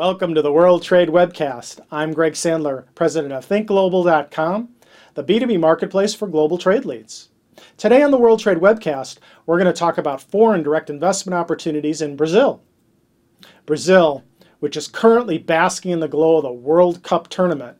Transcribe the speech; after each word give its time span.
Welcome 0.00 0.34
to 0.34 0.40
the 0.40 0.50
World 0.50 0.82
Trade 0.82 1.10
Webcast. 1.10 1.80
I'm 1.90 2.14
Greg 2.14 2.32
Sandler, 2.32 2.86
president 2.94 3.34
of 3.34 3.46
ThinkGlobal.com, 3.46 4.70
the 5.12 5.22
B2B 5.22 5.60
marketplace 5.60 6.14
for 6.14 6.26
global 6.26 6.56
trade 6.56 6.86
leads. 6.86 7.28
Today 7.76 8.02
on 8.02 8.10
the 8.10 8.16
World 8.16 8.40
Trade 8.40 8.56
Webcast, 8.56 9.18
we're 9.44 9.58
going 9.58 9.70
to 9.70 9.78
talk 9.78 9.98
about 9.98 10.22
foreign 10.22 10.62
direct 10.62 10.88
investment 10.88 11.34
opportunities 11.34 12.00
in 12.00 12.16
Brazil. 12.16 12.62
Brazil, 13.66 14.24
which 14.60 14.74
is 14.74 14.88
currently 14.88 15.36
basking 15.36 15.90
in 15.90 16.00
the 16.00 16.08
glow 16.08 16.38
of 16.38 16.44
the 16.44 16.50
World 16.50 17.02
Cup 17.02 17.28
tournament, 17.28 17.76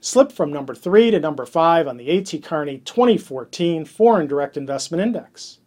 slipped 0.00 0.32
from 0.32 0.52
number 0.52 0.74
3 0.74 1.12
to 1.12 1.20
number 1.20 1.46
5 1.46 1.86
on 1.86 1.98
the 1.98 2.10
A.T. 2.10 2.36
Kearney 2.40 2.78
2014 2.78 3.84
Foreign 3.84 4.26
Direct 4.26 4.56
Investment 4.56 5.04
Index. 5.04 5.60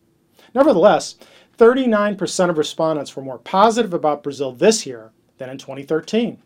Nevertheless, 0.54 1.16
39% 1.58 2.50
of 2.50 2.58
respondents 2.58 3.16
were 3.16 3.24
more 3.24 3.40
positive 3.40 3.94
about 3.94 4.22
Brazil 4.22 4.52
this 4.52 4.86
year 4.86 5.14
than 5.44 5.50
in 5.50 5.58
2013. 5.58 6.42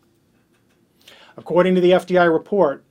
According 1.36 1.76
to 1.76 1.80
the 1.80 1.92
FDI 1.92 2.32
report, 2.32 2.84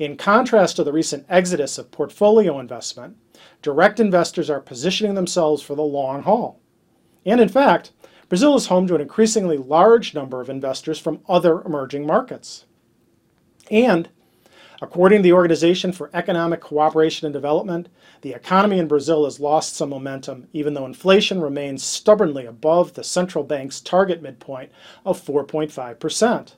in 0.00 0.16
contrast 0.16 0.74
to 0.76 0.84
the 0.84 0.92
recent 0.92 1.24
exodus 1.28 1.78
of 1.78 1.92
portfolio 1.92 2.58
investment, 2.58 3.16
direct 3.62 4.00
investors 4.00 4.50
are 4.50 4.58
positioning 4.58 5.14
themselves 5.14 5.62
for 5.62 5.76
the 5.76 5.82
long 5.82 6.24
haul. 6.24 6.60
And 7.24 7.40
in 7.40 7.48
fact, 7.48 7.92
Brazil 8.28 8.56
is 8.56 8.66
home 8.66 8.88
to 8.88 8.96
an 8.96 9.00
increasingly 9.00 9.56
large 9.56 10.12
number 10.12 10.40
of 10.40 10.50
investors 10.50 10.98
from 10.98 11.20
other 11.28 11.62
emerging 11.62 12.04
markets. 12.04 12.64
And 13.70 14.08
According 14.84 15.20
to 15.20 15.22
the 15.22 15.32
Organization 15.32 15.92
for 15.92 16.10
Economic 16.12 16.60
Cooperation 16.60 17.24
and 17.24 17.32
Development, 17.32 17.88
the 18.20 18.34
economy 18.34 18.78
in 18.78 18.86
Brazil 18.86 19.24
has 19.24 19.40
lost 19.40 19.74
some 19.74 19.88
momentum, 19.88 20.46
even 20.52 20.74
though 20.74 20.84
inflation 20.84 21.40
remains 21.40 21.82
stubbornly 21.82 22.44
above 22.44 22.92
the 22.92 23.02
central 23.02 23.44
bank's 23.44 23.80
target 23.80 24.20
midpoint 24.20 24.70
of 25.06 25.18
4.5%. 25.18 26.52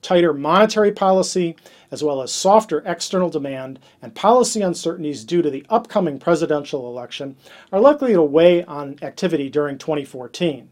Tighter 0.00 0.32
monetary 0.32 0.92
policy, 0.92 1.56
as 1.90 2.04
well 2.04 2.22
as 2.22 2.32
softer 2.32 2.84
external 2.86 3.30
demand 3.30 3.80
and 4.00 4.14
policy 4.14 4.62
uncertainties 4.62 5.24
due 5.24 5.42
to 5.42 5.50
the 5.50 5.66
upcoming 5.68 6.20
presidential 6.20 6.86
election, 6.86 7.34
are 7.72 7.80
likely 7.80 8.12
to 8.12 8.22
weigh 8.22 8.62
on 8.62 8.96
activity 9.02 9.50
during 9.50 9.76
2014. 9.76 10.70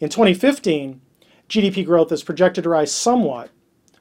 In 0.00 0.10
2015, 0.10 1.00
GDP 1.48 1.86
growth 1.86 2.12
is 2.12 2.22
projected 2.22 2.64
to 2.64 2.70
rise 2.70 2.92
somewhat 2.92 3.48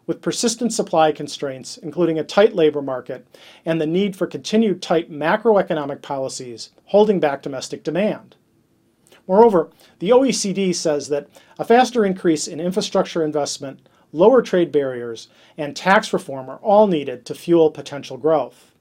with 0.08 0.22
persistent 0.22 0.74
supply 0.74 1.12
constraints, 1.12 1.78
including 1.78 2.20
a 2.20 2.24
tight 2.24 2.56
labor 2.56 2.82
market 2.82 3.28
and 3.66 3.80
the 3.80 3.86
need 3.86 4.16
for 4.16 4.28
continued 4.28 4.82
tight 4.82 5.12
macroeconomic 5.12 6.02
policies 6.02 6.72
holding 6.86 7.20
back 7.20 7.42
domestic 7.42 7.84
demand. 7.84 8.36
Moreover, 9.28 9.70
the 10.00 10.10
OECD 10.10 10.74
says 10.74 11.08
that 11.10 11.30
a 11.60 11.64
faster 11.64 12.04
increase 12.06 12.48
in 12.48 12.60
infrastructure 12.60 13.24
investment, 13.24 13.88
lower 14.12 14.42
trade 14.42 14.72
barriers, 14.72 15.30
and 15.58 15.76
tax 15.76 16.12
reform 16.12 16.50
are 16.50 16.58
all 16.58 16.88
needed 16.88 17.26
to 17.26 17.36
fuel 17.36 17.72
potential 17.72 18.18
growth. 18.18 18.72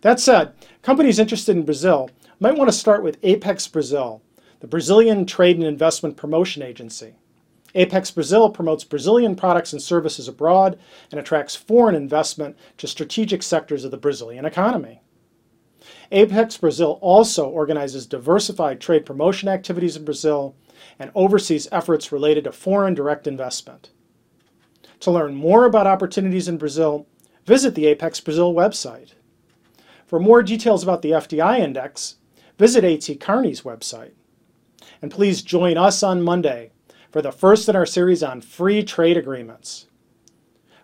That 0.00 0.20
said, 0.20 0.54
companies 0.82 1.18
interested 1.18 1.56
in 1.56 1.64
Brazil 1.64 2.10
might 2.40 2.56
want 2.56 2.68
to 2.68 2.76
start 2.76 3.02
with 3.02 3.18
Apex 3.22 3.66
Brazil, 3.68 4.22
the 4.60 4.66
Brazilian 4.66 5.26
Trade 5.26 5.56
and 5.56 5.64
Investment 5.64 6.16
Promotion 6.16 6.62
Agency. 6.62 7.14
Apex 7.74 8.10
Brazil 8.10 8.50
promotes 8.50 8.84
Brazilian 8.84 9.36
products 9.36 9.72
and 9.72 9.82
services 9.82 10.26
abroad 10.26 10.78
and 11.10 11.20
attracts 11.20 11.54
foreign 11.54 11.94
investment 11.94 12.56
to 12.78 12.86
strategic 12.86 13.42
sectors 13.42 13.84
of 13.84 13.90
the 13.90 13.96
Brazilian 13.98 14.44
economy. 14.44 15.02
Apex 16.10 16.56
Brazil 16.56 16.98
also 17.02 17.46
organizes 17.46 18.06
diversified 18.06 18.80
trade 18.80 19.04
promotion 19.04 19.48
activities 19.48 19.96
in 19.96 20.04
Brazil 20.04 20.56
and 20.98 21.10
oversees 21.14 21.68
efforts 21.70 22.10
related 22.10 22.44
to 22.44 22.52
foreign 22.52 22.94
direct 22.94 23.26
investment. 23.26 23.90
To 25.00 25.10
learn 25.10 25.34
more 25.34 25.64
about 25.64 25.86
opportunities 25.86 26.48
in 26.48 26.56
Brazil, 26.56 27.06
visit 27.44 27.74
the 27.74 27.86
Apex 27.86 28.20
Brazil 28.20 28.54
website. 28.54 29.12
For 30.06 30.18
more 30.18 30.42
details 30.42 30.82
about 30.82 31.02
the 31.02 31.10
FDI 31.10 31.58
index, 31.58 32.16
visit 32.56 32.82
A.T. 32.82 33.14
Kearney's 33.16 33.62
website. 33.62 34.12
And 35.02 35.10
please 35.10 35.42
join 35.42 35.76
us 35.76 36.02
on 36.02 36.22
Monday 36.22 36.72
for 37.10 37.22
the 37.22 37.32
first 37.32 37.68
in 37.68 37.76
our 37.76 37.86
series 37.86 38.22
on 38.22 38.40
free 38.40 38.82
trade 38.82 39.16
agreements. 39.16 39.86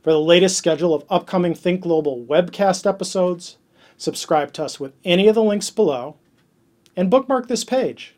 For 0.02 0.12
the 0.12 0.20
latest 0.20 0.56
schedule 0.56 0.94
of 0.94 1.04
upcoming 1.08 1.54
Think 1.54 1.80
Global 1.80 2.24
webcast 2.24 2.86
episodes, 2.86 3.56
subscribe 3.96 4.52
to 4.54 4.64
us 4.64 4.78
with 4.78 4.92
any 5.04 5.28
of 5.28 5.34
the 5.34 5.42
links 5.42 5.70
below, 5.70 6.16
and 6.96 7.10
bookmark 7.10 7.48
this 7.48 7.64
page. 7.64 8.14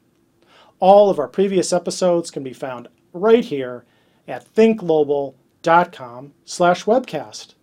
All 0.78 1.09
of 1.11 1.19
our 1.19 1.28
previous 1.28 1.72
episodes 1.72 2.31
can 2.31 2.43
be 2.43 2.53
found 2.53 2.89
right 3.12 3.44
here 3.44 3.84
at 4.28 4.53
thinkglobal.com 4.55 6.33
slash 6.44 6.84
webcast. 6.84 7.55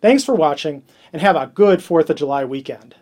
Thanks 0.00 0.24
for 0.24 0.34
watching 0.34 0.82
and 1.12 1.20
have 1.20 1.36
a 1.36 1.50
good 1.52 1.80
4th 1.80 2.10
of 2.10 2.16
July 2.16 2.44
weekend. 2.44 2.94